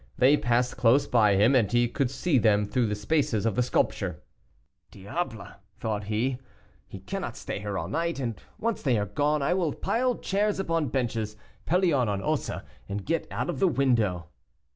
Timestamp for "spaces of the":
2.95-3.61